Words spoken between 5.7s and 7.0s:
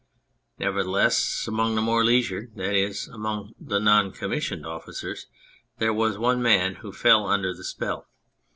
there was one man who